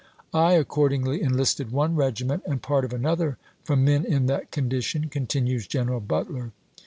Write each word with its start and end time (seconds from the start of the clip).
"I 0.33 0.53
accordingly 0.53 1.21
enlisted 1.21 1.71
one 1.71 1.95
regiment 1.95 2.41
and 2.47 2.59
part 2.59 2.85
of 2.85 2.91
another 2.91 3.37
from 3.63 3.85
men 3.85 4.03
in 4.03 4.25
that 4.25 4.49
condition," 4.49 5.09
con 5.09 5.27
tinues 5.27 5.67
General 5.67 5.99
Butler. 5.99 6.53